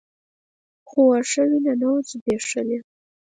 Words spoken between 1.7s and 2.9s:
نه وه ځبېښلې.